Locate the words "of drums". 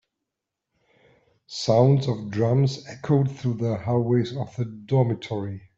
2.07-2.87